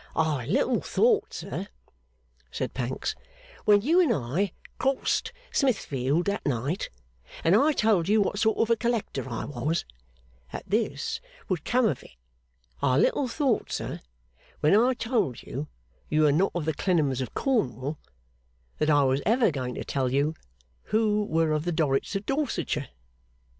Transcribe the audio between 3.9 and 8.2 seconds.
and I crossed Smithfield that night, and I told you